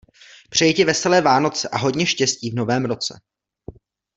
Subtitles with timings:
[0.49, 3.21] Přeji ti veselé vánoce a hodně štěstí v novém roce.